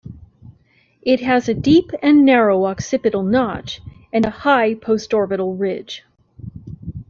It 1.03 1.19
has 1.19 1.47
a 1.47 1.53
deep 1.53 1.91
and 2.01 2.25
narrow 2.25 2.65
occipital 2.65 3.21
notch 3.21 3.81
and 4.11 4.25
a 4.25 4.31
high 4.31 4.73
postorbital 4.73 5.59
ridge. 5.59 6.03